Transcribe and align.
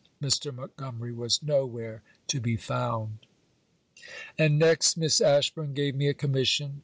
Mr. 0.19 0.51
Montgomery 0.51 1.13
was 1.13 1.43
no 1.43 1.63
where 1.63 2.01
to 2.25 2.39
be 2.41 2.55
found. 2.57 3.19
And, 4.35 4.57
next, 4.57 4.97
Miss 4.97 5.21
Ashburn 5.21 5.75
gave 5.75 5.93
me 5.93 6.07
a 6.07 6.15
commission. 6.15 6.79